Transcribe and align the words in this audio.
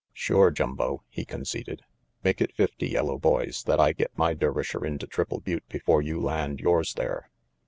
"Sure, 0.13 0.49
Jumbo," 0.49 1.03
he 1.09 1.23
conceded, 1.23 1.83
"make 2.23 2.41
it 2.41 2.55
fifty 2.55 2.89
yellow 2.89 3.19
boys 3.19 3.61
that 3.67 3.79
I 3.79 3.93
get 3.93 4.17
my 4.17 4.33
Dervisher 4.33 4.83
into 4.83 5.05
Triple 5.05 5.41
Butte 5.41 5.69
before 5.69 6.01
you 6.01 6.19
land 6.19 6.59
yours 6.59 6.95
there. 6.95 7.29